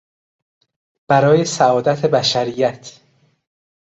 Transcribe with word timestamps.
برای 1.07 1.45
سعادت 1.45 2.05
بشریت 2.05 3.01